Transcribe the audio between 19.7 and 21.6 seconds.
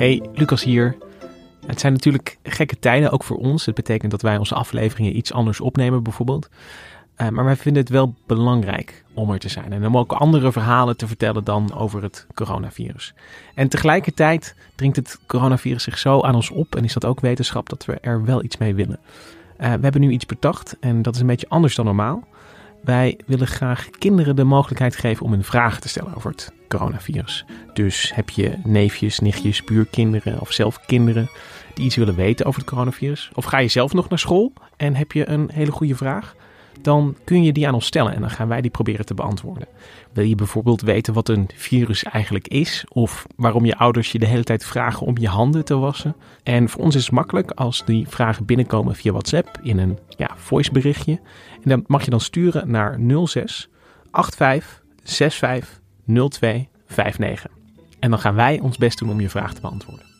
we hebben nu iets bedacht en dat is een beetje